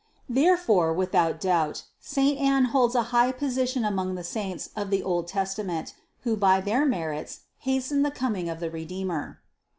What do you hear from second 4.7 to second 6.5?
of the old Testa ment, who